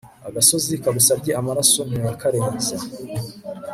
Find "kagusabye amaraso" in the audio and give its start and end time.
0.83-1.79